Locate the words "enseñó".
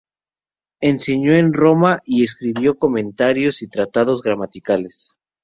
0.81-1.31